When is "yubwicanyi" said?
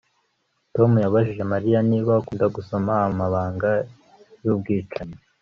4.43-5.17